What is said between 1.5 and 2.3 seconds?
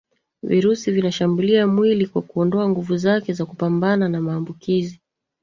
mwili kwa